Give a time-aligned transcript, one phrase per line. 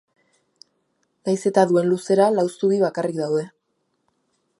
[1.27, 3.45] Nahiz eta duen luzera, lau zubi bakarrik daude.